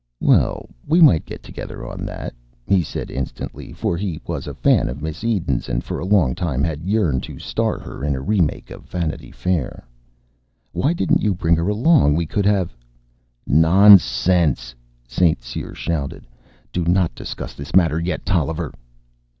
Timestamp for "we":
0.87-0.99, 12.15-12.25